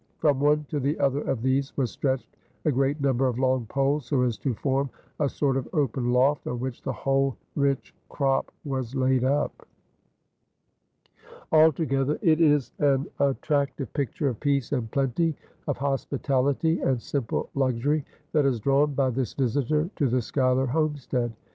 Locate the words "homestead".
20.65-21.31